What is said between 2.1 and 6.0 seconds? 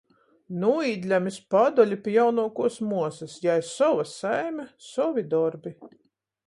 jaunuokuos muosys– jai sova saime, sovi dorbi.